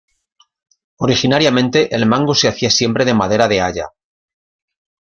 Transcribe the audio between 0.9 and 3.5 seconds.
Originariamente el mango se hacía siempre de madera